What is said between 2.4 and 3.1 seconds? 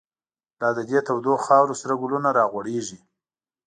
غوړیږی